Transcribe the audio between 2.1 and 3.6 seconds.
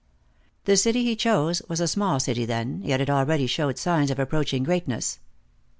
city then, yet it already